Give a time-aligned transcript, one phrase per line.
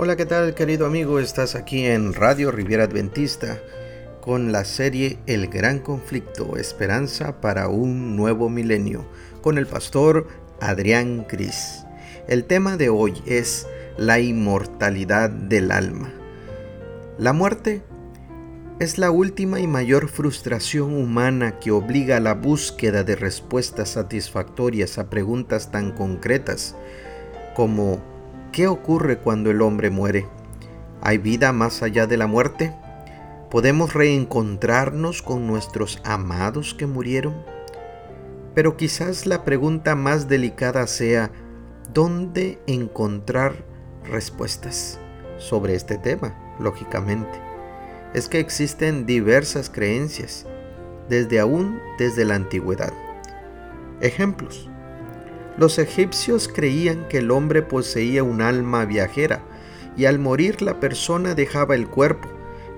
[0.00, 1.18] Hola, ¿qué tal querido amigo?
[1.18, 3.60] Estás aquí en Radio Riviera Adventista
[4.20, 9.04] con la serie El Gran Conflicto, Esperanza para un Nuevo Milenio,
[9.42, 10.28] con el pastor
[10.60, 11.84] Adrián Cris.
[12.28, 13.66] El tema de hoy es
[13.96, 16.12] la inmortalidad del alma.
[17.18, 17.82] La muerte
[18.78, 24.96] es la última y mayor frustración humana que obliga a la búsqueda de respuestas satisfactorias
[24.96, 26.76] a preguntas tan concretas
[27.56, 28.17] como
[28.52, 30.26] ¿Qué ocurre cuando el hombre muere?
[31.00, 32.74] ¿Hay vida más allá de la muerte?
[33.50, 37.34] ¿Podemos reencontrarnos con nuestros amados que murieron?
[38.54, 41.30] Pero quizás la pregunta más delicada sea,
[41.92, 43.64] ¿dónde encontrar
[44.04, 44.98] respuestas
[45.36, 46.56] sobre este tema?
[46.58, 47.40] Lógicamente,
[48.14, 50.46] es que existen diversas creencias,
[51.08, 52.92] desde aún desde la antigüedad.
[54.00, 54.68] Ejemplos.
[55.58, 59.42] Los egipcios creían que el hombre poseía un alma viajera
[59.96, 62.28] y al morir la persona dejaba el cuerpo.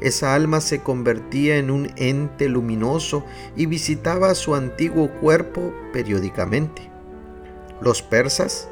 [0.00, 3.22] Esa alma se convertía en un ente luminoso
[3.54, 6.90] y visitaba su antiguo cuerpo periódicamente.
[7.82, 8.70] Los persas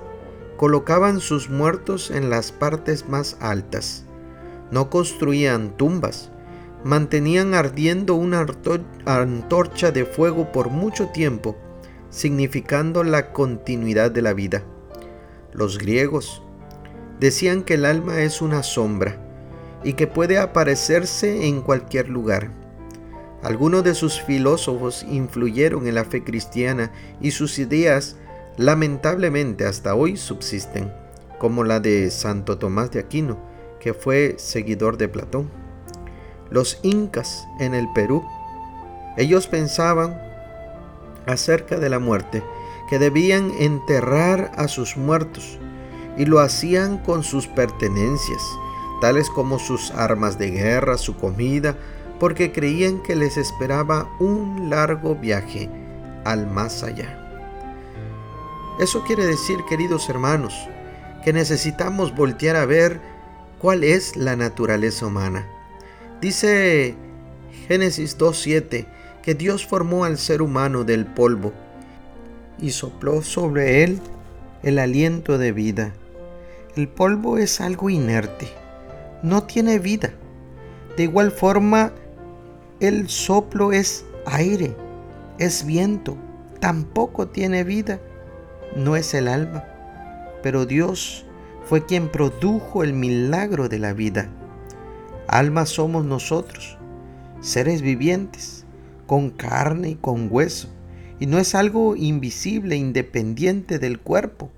[0.56, 4.06] colocaban sus muertos en las partes más altas.
[4.70, 6.30] No construían tumbas,
[6.82, 8.46] mantenían ardiendo una
[9.04, 11.58] antorcha de fuego por mucho tiempo
[12.10, 14.62] significando la continuidad de la vida.
[15.52, 16.42] Los griegos
[17.20, 19.16] decían que el alma es una sombra
[19.84, 22.50] y que puede aparecerse en cualquier lugar.
[23.42, 28.16] Algunos de sus filósofos influyeron en la fe cristiana y sus ideas
[28.56, 30.92] lamentablemente hasta hoy subsisten,
[31.38, 33.38] como la de Santo Tomás de Aquino,
[33.78, 35.48] que fue seguidor de Platón.
[36.50, 38.24] Los incas en el Perú,
[39.16, 40.27] ellos pensaban
[41.28, 42.42] acerca de la muerte,
[42.88, 45.58] que debían enterrar a sus muertos,
[46.16, 48.42] y lo hacían con sus pertenencias,
[49.00, 51.76] tales como sus armas de guerra, su comida,
[52.18, 55.70] porque creían que les esperaba un largo viaje
[56.24, 57.24] al más allá.
[58.80, 60.54] Eso quiere decir, queridos hermanos,
[61.24, 63.00] que necesitamos voltear a ver
[63.58, 65.46] cuál es la naturaleza humana.
[66.20, 66.96] Dice
[67.68, 68.86] Génesis 2.7,
[69.28, 71.52] que Dios formó al ser humano del polvo
[72.58, 74.00] y sopló sobre él
[74.62, 75.92] el aliento de vida.
[76.76, 78.48] El polvo es algo inerte,
[79.22, 80.14] no tiene vida.
[80.96, 81.92] De igual forma,
[82.80, 84.74] el soplo es aire,
[85.38, 86.16] es viento,
[86.58, 88.00] tampoco tiene vida,
[88.76, 89.62] no es el alma.
[90.42, 91.26] Pero Dios
[91.66, 94.30] fue quien produjo el milagro de la vida.
[95.26, 96.78] Alma somos nosotros,
[97.42, 98.64] seres vivientes,
[99.08, 100.68] con carne y con hueso,
[101.18, 104.50] y no es algo invisible, independiente del cuerpo.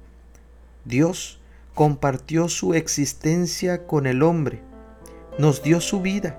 [0.84, 1.38] Dios
[1.72, 4.60] compartió su existencia con el hombre,
[5.39, 6.37] nos dio su vida.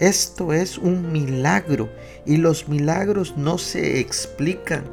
[0.00, 1.90] Esto es un milagro
[2.24, 4.84] y los milagros no se explican,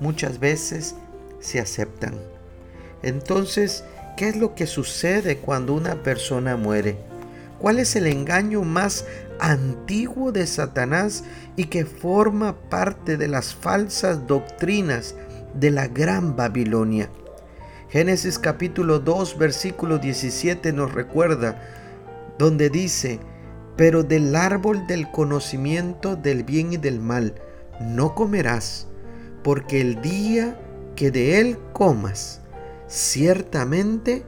[0.00, 0.96] muchas veces
[1.38, 2.14] se aceptan.
[3.04, 3.84] Entonces,
[4.16, 6.96] ¿qué es lo que sucede cuando una persona muere?
[7.60, 9.06] ¿Cuál es el engaño más
[9.40, 11.24] antiguo de Satanás
[11.56, 15.14] y que forma parte de las falsas doctrinas
[15.54, 17.10] de la gran Babilonia?
[17.88, 21.62] Génesis capítulo 2 versículo 17 nos recuerda
[22.38, 23.20] donde dice,
[23.76, 27.34] pero del árbol del conocimiento del bien y del mal
[27.80, 28.88] no comerás,
[29.42, 30.58] porque el día
[30.96, 32.40] que de él comas,
[32.88, 34.24] ciertamente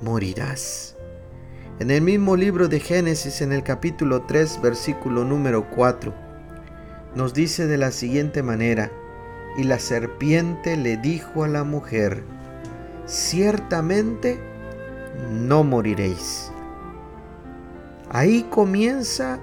[0.00, 0.97] morirás.
[1.80, 6.12] En el mismo libro de Génesis, en el capítulo 3, versículo número 4,
[7.14, 8.90] nos dice de la siguiente manera,
[9.56, 12.24] y la serpiente le dijo a la mujer,
[13.06, 14.40] ciertamente
[15.30, 16.50] no moriréis.
[18.10, 19.38] Ahí comienza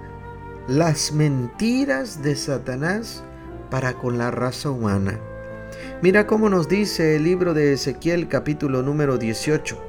[0.68, 3.24] las mentiras de Satanás
[3.70, 5.18] para con la raza humana.
[6.02, 9.85] Mira cómo nos dice el libro de Ezequiel capítulo número 18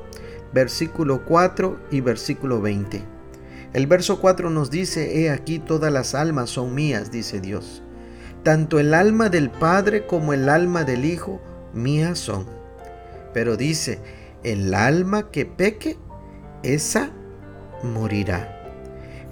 [0.53, 3.03] versículo 4 y versículo 20.
[3.73, 7.83] El verso 4 nos dice, He aquí todas las almas son mías, dice Dios.
[8.43, 11.41] Tanto el alma del Padre como el alma del Hijo
[11.73, 12.45] mías son.
[13.33, 13.99] Pero dice,
[14.43, 15.97] el alma que peque,
[16.63, 17.11] esa
[17.83, 18.53] morirá.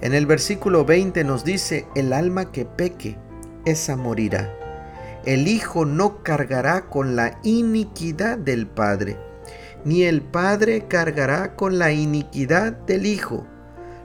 [0.00, 3.16] En el versículo 20 nos dice, el alma que peque,
[3.64, 4.52] esa morirá.
[5.24, 9.16] El Hijo no cargará con la iniquidad del Padre
[9.86, 13.46] ni el Padre cargará con la iniquidad del Hijo.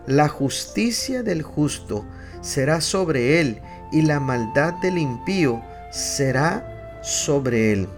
[0.06, 2.06] La justicia del justo
[2.42, 3.60] será sobre él,
[3.92, 5.60] y la maldad del impío
[5.92, 7.90] será sobre él.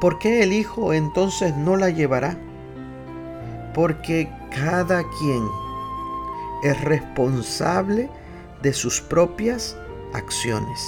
[0.00, 2.36] ¿Por qué el Hijo entonces no la llevará?
[3.72, 5.44] Porque cada quien
[6.64, 8.10] es responsable
[8.60, 9.76] de sus propias
[10.14, 10.84] acciones.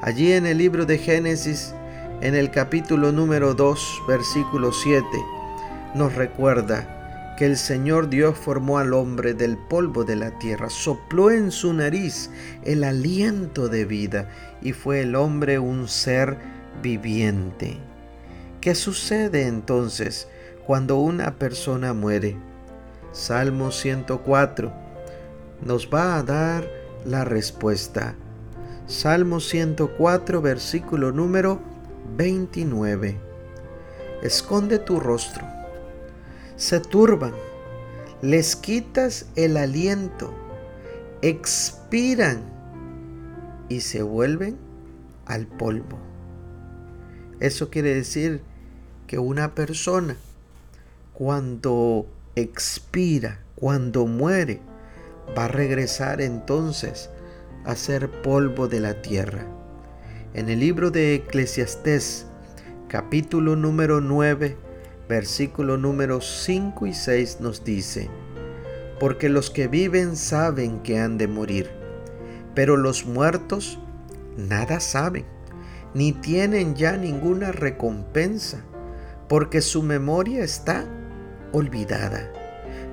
[0.00, 1.74] Allí en el libro de Génesis,
[2.22, 5.04] en el capítulo número 2, versículo 7,
[5.96, 11.32] nos recuerda que el Señor Dios formó al hombre del polvo de la tierra, sopló
[11.32, 12.30] en su nariz
[12.62, 14.28] el aliento de vida
[14.62, 16.36] y fue el hombre un ser
[16.80, 17.78] viviente.
[18.60, 20.28] ¿Qué sucede entonces
[20.64, 22.36] cuando una persona muere?
[23.10, 24.72] Salmo 104
[25.60, 26.68] nos va a dar
[27.04, 28.14] la respuesta.
[28.86, 31.71] Salmo 104, versículo número
[32.16, 33.18] 29.
[34.22, 35.46] Esconde tu rostro.
[36.56, 37.32] Se turban,
[38.20, 40.32] les quitas el aliento,
[41.22, 42.42] expiran
[43.68, 44.56] y se vuelven
[45.26, 45.98] al polvo.
[47.40, 48.42] Eso quiere decir
[49.06, 50.16] que una persona
[51.14, 52.06] cuando
[52.36, 54.60] expira, cuando muere,
[55.36, 57.10] va a regresar entonces
[57.64, 59.46] a ser polvo de la tierra.
[60.34, 62.24] En el libro de Eclesiastés,
[62.88, 64.56] capítulo número 9,
[65.06, 68.08] versículo número 5 y 6 nos dice,
[68.98, 71.70] porque los que viven saben que han de morir,
[72.54, 73.78] pero los muertos
[74.38, 75.26] nada saben,
[75.92, 78.64] ni tienen ya ninguna recompensa,
[79.28, 80.86] porque su memoria está
[81.52, 82.32] olvidada.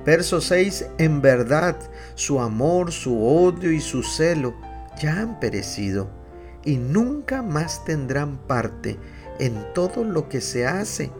[0.04, 1.78] Verso 6, en verdad
[2.16, 4.54] su amor, su odio y su celo
[5.00, 6.19] ya han perecido
[6.64, 8.98] y nunca más tendrán parte
[9.38, 11.10] en todo lo que se hace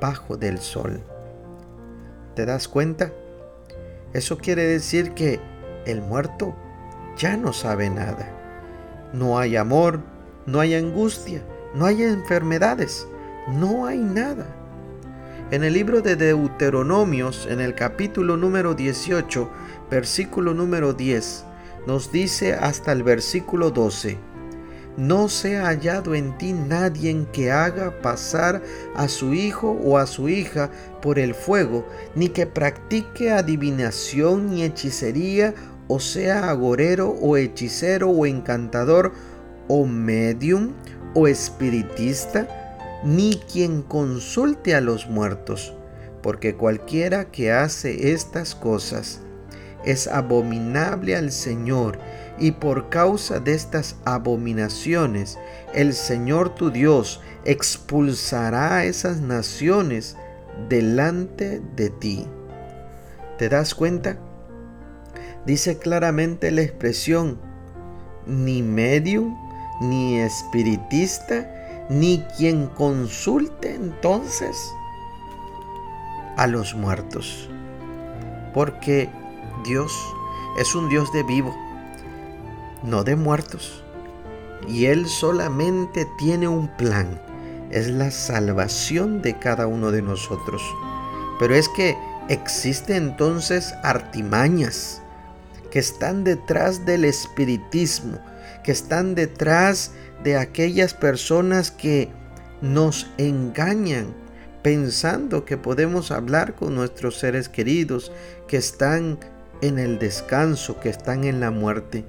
[0.00, 1.00] bajo del sol.
[2.34, 3.12] ¿Te das cuenta?
[4.12, 5.40] Eso quiere decir que
[5.86, 6.54] el muerto
[7.16, 8.28] ya no sabe nada.
[9.12, 10.00] No hay amor,
[10.46, 11.42] no hay angustia,
[11.74, 13.06] no hay enfermedades,
[13.48, 14.46] no hay nada.
[15.50, 19.50] En el libro de Deuteronomios, en el capítulo número 18,
[19.90, 21.44] versículo número 10,
[21.86, 24.18] nos dice hasta el versículo 12,
[24.96, 28.62] no se ha hallado en ti nadie que haga pasar
[28.94, 30.70] a su hijo o a su hija
[31.00, 35.54] por el fuego, ni que practique adivinación ni hechicería,
[35.88, 39.12] o sea agorero o hechicero o encantador,
[39.68, 40.72] o medium
[41.14, 42.48] o espiritista,
[43.04, 45.74] ni quien consulte a los muertos,
[46.22, 49.20] porque cualquiera que hace estas cosas
[49.84, 51.98] es abominable al Señor,
[52.40, 55.38] y por causa de estas abominaciones
[55.74, 60.16] el Señor tu Dios expulsará a esas naciones
[60.68, 62.26] delante de ti.
[63.38, 64.18] ¿Te das cuenta?
[65.46, 67.38] Dice claramente la expresión,
[68.26, 69.36] ni medium,
[69.80, 71.48] ni espiritista,
[71.88, 74.56] ni quien consulte entonces
[76.36, 77.48] a los muertos.
[78.54, 79.08] Porque
[79.64, 79.92] Dios
[80.58, 81.54] es un Dios de vivo,
[82.82, 83.82] no de muertos.
[84.68, 87.20] Y Él solamente tiene un plan,
[87.70, 90.62] es la salvación de cada uno de nosotros.
[91.38, 91.96] Pero es que
[92.28, 95.02] existen entonces artimañas
[95.70, 98.18] que están detrás del espiritismo,
[98.64, 99.92] que están detrás
[100.22, 102.10] de aquellas personas que
[102.60, 104.14] nos engañan
[104.62, 108.12] pensando que podemos hablar con nuestros seres queridos
[108.46, 109.18] que están
[109.62, 112.04] en el descanso, que están en la muerte.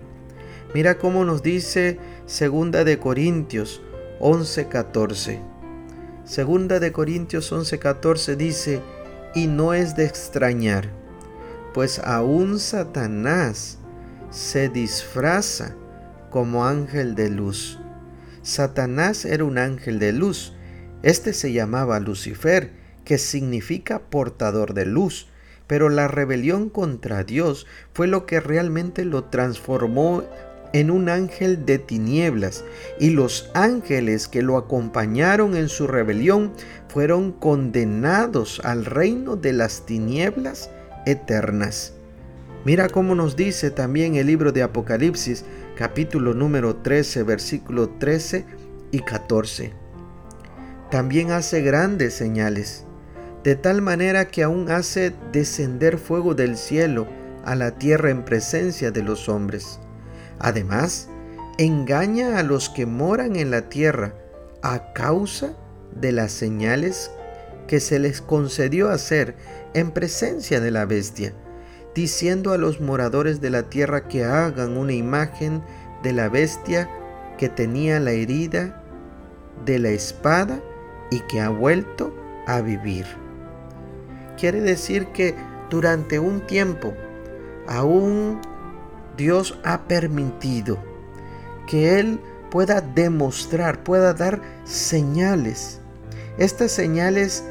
[0.73, 3.81] Mira cómo nos dice Segunda de Corintios
[4.21, 5.41] 11:14.
[6.23, 8.81] Segunda de Corintios 11:14 dice,
[9.35, 10.89] y no es de extrañar,
[11.73, 13.79] pues aún Satanás
[14.29, 15.75] se disfraza
[16.29, 17.77] como ángel de luz.
[18.41, 20.53] Satanás era un ángel de luz.
[21.03, 22.71] Este se llamaba Lucifer,
[23.03, 25.27] que significa portador de luz.
[25.67, 30.23] Pero la rebelión contra Dios fue lo que realmente lo transformó
[30.73, 32.63] en un ángel de tinieblas,
[32.99, 36.53] y los ángeles que lo acompañaron en su rebelión
[36.87, 40.69] fueron condenados al reino de las tinieblas
[41.05, 41.93] eternas.
[42.63, 48.45] Mira cómo nos dice también el libro de Apocalipsis capítulo número 13, versículo 13
[48.91, 49.73] y 14.
[50.91, 52.85] También hace grandes señales,
[53.43, 57.07] de tal manera que aún hace descender fuego del cielo
[57.43, 59.79] a la tierra en presencia de los hombres.
[60.41, 61.07] Además,
[61.57, 64.15] engaña a los que moran en la tierra
[64.61, 65.53] a causa
[65.95, 67.11] de las señales
[67.67, 69.35] que se les concedió hacer
[69.73, 71.33] en presencia de la bestia
[71.93, 75.61] diciendo a los moradores de la tierra que hagan una imagen
[76.03, 76.89] de la bestia
[77.37, 78.81] que tenía la herida
[79.65, 80.61] de la espada
[81.09, 82.15] y que ha vuelto
[82.47, 83.05] a vivir.
[84.37, 85.35] Quiere decir que
[85.69, 86.93] durante un tiempo,
[87.67, 88.39] aún
[89.21, 90.79] Dios ha permitido
[91.67, 95.79] que Él pueda demostrar, pueda dar señales.
[96.39, 97.43] Estas señales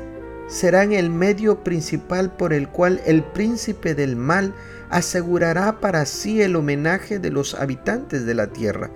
[0.49, 4.53] serán el medio principal por el cual el príncipe del mal
[4.91, 8.91] asegurará para sí el homenaje de los habitantes de la tierra.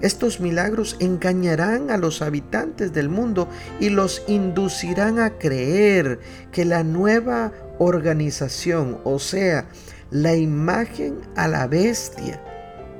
[0.00, 3.50] Estos milagros engañarán a los habitantes del mundo
[3.80, 6.20] y los inducirán a creer
[6.52, 9.66] que la nueva organización, o sea,
[10.14, 12.40] la imagen a la bestia,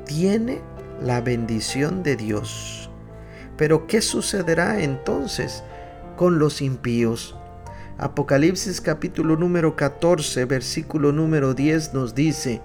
[0.05, 0.61] tiene
[1.01, 2.91] la bendición de Dios.
[3.57, 5.63] Pero ¿qué sucederá entonces
[6.17, 7.37] con los impíos?
[7.99, 12.61] Apocalipsis capítulo número 14, versículo número 10 nos dice,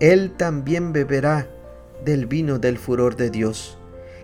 [0.00, 1.46] Él también beberá
[2.02, 3.76] del vino del furor de Dios,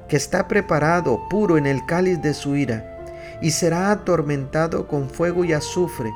[0.09, 3.05] que está preparado puro en el cáliz de su ira,
[3.43, 6.11] y será atormentado con fuego y azufre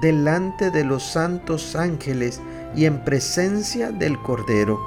[0.00, 2.40] delante de los santos ángeles
[2.74, 4.80] y en presencia del Cordero.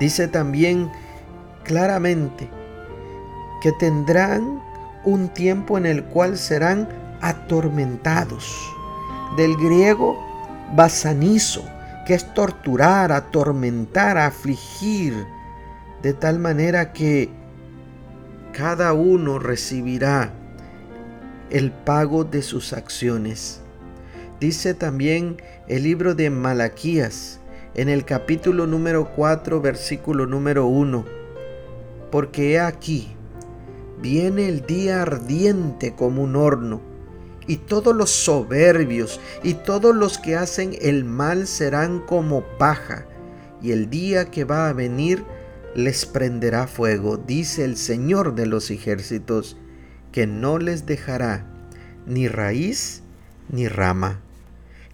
[0.00, 0.90] Dice también
[1.62, 2.48] claramente
[3.62, 4.62] que tendrán
[5.04, 6.88] un tiempo en el cual serán
[7.20, 8.70] atormentados.
[9.36, 10.18] Del griego
[10.74, 11.64] basanizo,
[12.06, 15.26] que es torturar, atormentar, afligir,
[16.02, 17.30] de tal manera que
[18.52, 20.32] cada uno recibirá
[21.54, 23.60] el pago de sus acciones.
[24.40, 27.38] Dice también el libro de Malaquías
[27.76, 31.04] en el capítulo número 4, versículo número 1,
[32.10, 33.14] porque he aquí,
[34.02, 36.80] viene el día ardiente como un horno,
[37.46, 43.06] y todos los soberbios y todos los que hacen el mal serán como paja,
[43.62, 45.24] y el día que va a venir
[45.76, 49.56] les prenderá fuego, dice el Señor de los ejércitos,
[50.14, 51.44] que no les dejará
[52.06, 53.02] ni raíz
[53.48, 54.20] ni rama.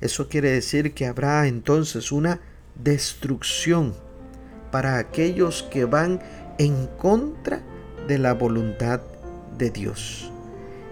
[0.00, 2.40] Eso quiere decir que habrá entonces una
[2.82, 3.94] destrucción
[4.70, 6.22] para aquellos que van
[6.56, 7.60] en contra
[8.08, 9.02] de la voluntad
[9.58, 10.32] de Dios.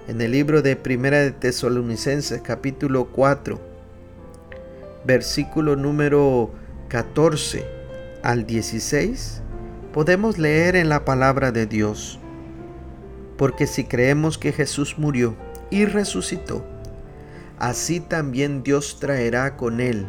[0.09, 3.59] En el libro de Primera de Tesalonicenses capítulo 4,
[5.07, 6.51] versículo número
[6.89, 7.65] 14
[8.23, 9.41] al 16,
[9.95, 12.21] podemos leer en la palabra de Dios,
[13.39, 15.37] porque si creemos que Jesús murió
[15.71, 16.67] y resucitó,
[17.59, 20.07] así también Dios traerá con él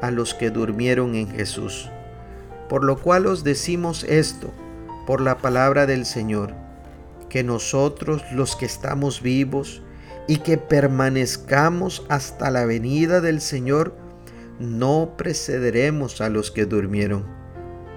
[0.00, 1.90] a los que durmieron en Jesús.
[2.68, 4.52] Por lo cual os decimos esto,
[5.04, 6.54] por la palabra del Señor,
[7.28, 9.82] que nosotros los que estamos vivos
[10.28, 13.94] y que permanezcamos hasta la venida del Señor,
[14.60, 17.24] no precederemos a los que durmieron,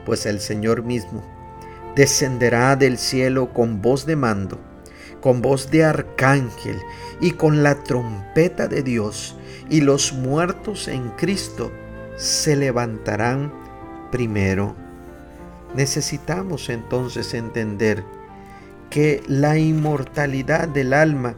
[0.06, 1.41] pues el Señor mismo
[1.96, 4.60] descenderá del cielo con voz de mando
[5.22, 6.82] con voz de arcángel
[7.22, 9.38] y con la trompeta de Dios,
[9.70, 11.72] y los muertos en Cristo
[12.18, 13.54] se levantarán
[14.12, 14.76] primero.
[15.76, 18.04] Necesitamos entonces entender
[18.90, 21.36] que la inmortalidad del alma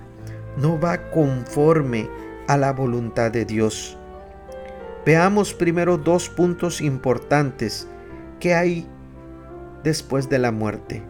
[0.57, 2.10] no va conforme
[2.48, 3.98] a la voluntad de Dios.
[5.05, 7.88] Veamos primero dos puntos importantes
[8.39, 8.88] que hay
[9.83, 11.03] después de la muerte.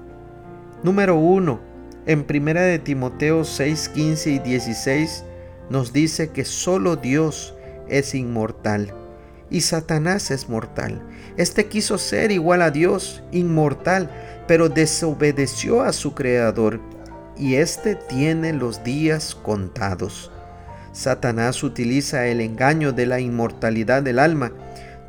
[0.84, 1.62] Número uno,
[2.06, 5.24] en 1 de Timoteo 6, 15 y 16
[5.70, 7.56] nos dice que solo Dios
[7.88, 8.94] es inmortal
[9.50, 11.02] y Satanás es mortal.
[11.38, 14.10] Este quiso ser igual a Dios, inmortal,
[14.48, 16.82] pero desobedeció a su creador
[17.38, 20.32] y éste tiene los días contados.
[20.92, 24.52] Satanás utiliza el engaño de la inmortalidad del alma.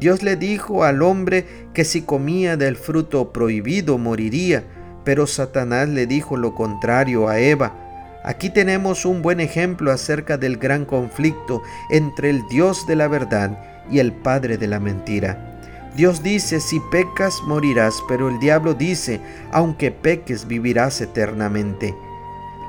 [0.04, 4.62] Dios le dijo al hombre que si comía del fruto prohibido moriría,
[5.02, 8.20] pero Satanás le dijo lo contrario a Eva.
[8.22, 13.58] Aquí tenemos un buen ejemplo acerca del gran conflicto entre el Dios de la verdad
[13.90, 15.58] y el Padre de la mentira.
[15.96, 21.94] Dios dice, si pecas morirás, pero el diablo dice, aunque peques vivirás eternamente.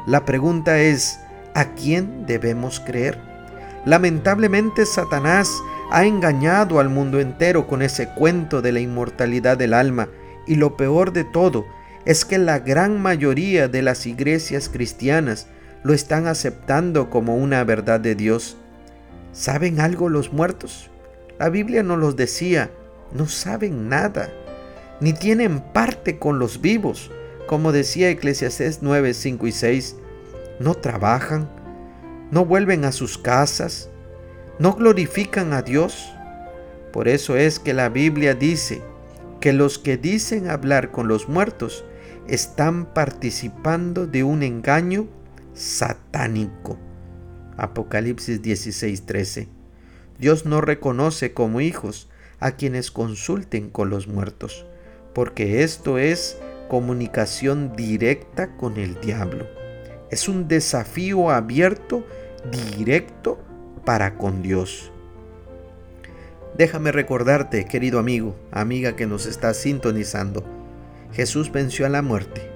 [0.07, 1.19] La pregunta es,
[1.53, 3.19] ¿a quién debemos creer?
[3.83, 5.49] Lamentablemente Satanás
[5.91, 10.09] ha engañado al mundo entero con ese cuento de la inmortalidad del alma
[10.47, 11.65] y lo peor de todo
[12.05, 15.47] es que la gran mayoría de las iglesias cristianas
[15.83, 18.57] lo están aceptando como una verdad de Dios.
[19.33, 20.89] ¿Saben algo los muertos?
[21.39, 22.71] La Biblia nos los decía,
[23.11, 24.29] no saben nada,
[24.99, 27.11] ni tienen parte con los vivos,
[27.47, 29.95] como decía Eclesiastés 9, 5 y 6.
[30.59, 31.49] No trabajan,
[32.31, 33.89] no vuelven a sus casas,
[34.59, 36.11] no glorifican a Dios.
[36.91, 38.81] Por eso es que la Biblia dice
[39.41, 41.83] que los que dicen hablar con los muertos
[42.27, 45.07] están participando de un engaño
[45.53, 46.77] satánico.
[47.57, 49.47] Apocalipsis 16:13.
[50.17, 52.09] Dios no reconoce como hijos
[52.39, 54.65] a quienes consulten con los muertos,
[55.13, 56.37] porque esto es
[56.69, 59.47] comunicación directa con el diablo.
[60.09, 62.05] Es un desafío abierto,
[62.77, 63.39] directo
[63.85, 64.91] para con Dios.
[66.57, 70.43] Déjame recordarte, querido amigo, amiga que nos está sintonizando,
[71.11, 72.49] Jesús venció a la muerte.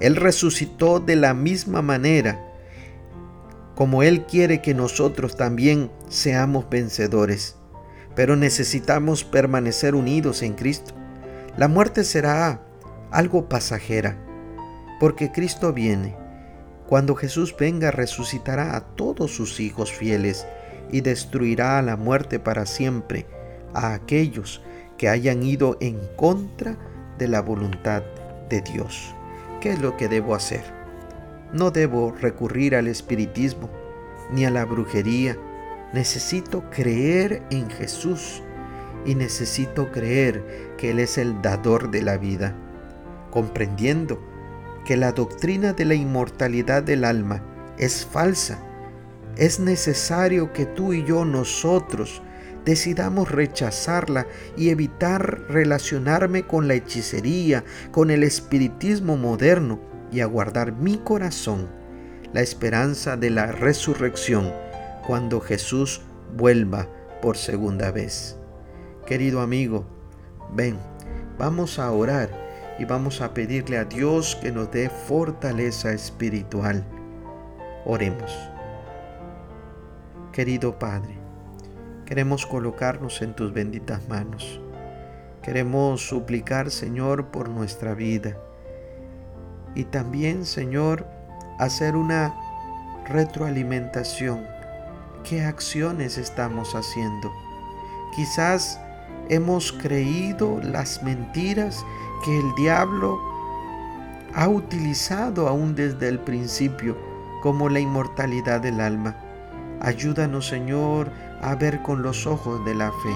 [0.00, 2.40] Él resucitó de la misma manera
[3.74, 7.56] como Él quiere que nosotros también seamos vencedores.
[8.14, 10.94] Pero necesitamos permanecer unidos en Cristo.
[11.56, 12.60] La muerte será
[13.10, 14.16] algo pasajera,
[15.00, 16.16] porque Cristo viene.
[16.94, 20.46] Cuando Jesús venga resucitará a todos sus hijos fieles
[20.92, 23.26] y destruirá a la muerte para siempre
[23.72, 24.62] a aquellos
[24.96, 26.76] que hayan ido en contra
[27.18, 28.04] de la voluntad
[28.48, 29.12] de Dios.
[29.60, 30.62] ¿Qué es lo que debo hacer?
[31.52, 33.68] No debo recurrir al espiritismo
[34.30, 35.36] ni a la brujería.
[35.92, 38.40] Necesito creer en Jesús
[39.04, 42.54] y necesito creer que Él es el dador de la vida,
[43.32, 44.33] comprendiendo
[44.84, 47.42] que la doctrina de la inmortalidad del alma
[47.78, 48.58] es falsa.
[49.36, 52.22] Es necesario que tú y yo nosotros
[52.64, 54.26] decidamos rechazarla
[54.56, 59.80] y evitar relacionarme con la hechicería, con el espiritismo moderno
[60.12, 61.68] y aguardar mi corazón
[62.34, 64.52] la esperanza de la resurrección
[65.06, 66.02] cuando Jesús
[66.36, 66.88] vuelva
[67.22, 68.36] por segunda vez.
[69.06, 69.86] Querido amigo,
[70.52, 70.76] ven,
[71.38, 72.43] vamos a orar
[72.78, 76.84] y vamos a pedirle a Dios que nos dé fortaleza espiritual.
[77.84, 78.32] Oremos.
[80.32, 81.16] Querido Padre,
[82.06, 84.60] queremos colocarnos en tus benditas manos.
[85.42, 88.36] Queremos suplicar, Señor, por nuestra vida.
[89.74, 91.06] Y también, Señor,
[91.58, 92.34] hacer una
[93.06, 94.46] retroalimentación.
[95.22, 97.30] ¿Qué acciones estamos haciendo?
[98.16, 98.80] Quizás
[99.28, 101.84] hemos creído las mentiras
[102.24, 103.20] que el diablo
[104.34, 106.96] ha utilizado aún desde el principio
[107.42, 109.16] como la inmortalidad del alma.
[109.80, 111.10] Ayúdanos, Señor,
[111.42, 113.14] a ver con los ojos de la fe,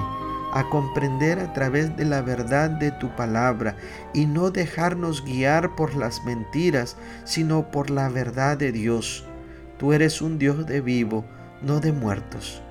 [0.53, 3.77] a comprender a través de la verdad de tu palabra
[4.13, 9.25] y no dejarnos guiar por las mentiras, sino por la verdad de Dios.
[9.79, 11.25] Tú eres un Dios de vivo,
[11.63, 12.63] no de muertos.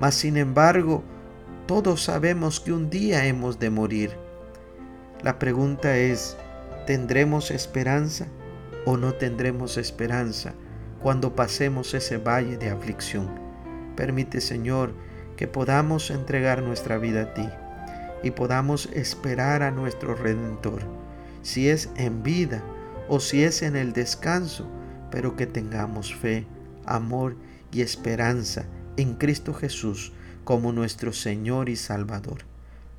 [0.00, 1.04] Mas sin embargo,
[1.66, 4.23] todos sabemos que un día hemos de morir.
[5.24, 6.36] La pregunta es,
[6.86, 8.26] ¿tendremos esperanza
[8.84, 10.52] o no tendremos esperanza
[11.02, 13.30] cuando pasemos ese valle de aflicción?
[13.96, 14.92] Permite, Señor,
[15.38, 17.48] que podamos entregar nuestra vida a ti
[18.22, 20.82] y podamos esperar a nuestro Redentor,
[21.40, 22.62] si es en vida
[23.08, 24.68] o si es en el descanso,
[25.10, 26.46] pero que tengamos fe,
[26.84, 27.34] amor
[27.72, 28.66] y esperanza
[28.98, 30.12] en Cristo Jesús
[30.44, 32.53] como nuestro Señor y Salvador.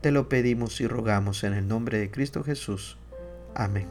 [0.06, 2.96] Te lo pedimos y rogamos en el nombre de Cristo Jesús.
[3.56, 3.88] Amén.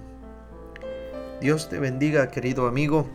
[1.41, 3.11] Dios te bendiga, querido amigo.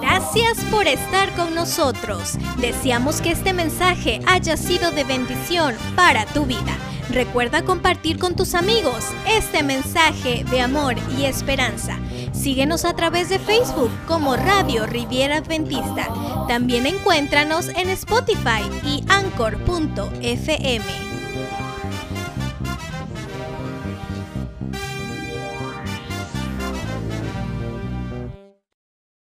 [0.00, 2.36] Gracias por estar con nosotros.
[2.60, 6.76] Deseamos que este mensaje haya sido de bendición para tu vida.
[7.10, 11.96] Recuerda compartir con tus amigos este mensaje de amor y esperanza.
[12.34, 16.08] Síguenos a través de Facebook como Radio Riviera Adventista.
[16.48, 20.84] También encuéntranos en Spotify y Anchor.fm.